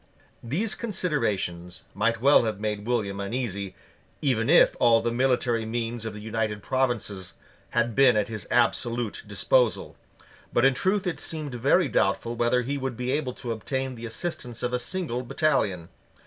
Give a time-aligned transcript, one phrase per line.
[0.43, 3.75] These considerations might well have made William uneasy;
[4.19, 7.35] even if all the military means of the United Provinces
[7.69, 9.95] had been at his absolute disposal.
[10.51, 14.07] But in truth it seemed very doubtful whether he would be able to obtain the
[14.07, 15.89] assistance of a single battalion.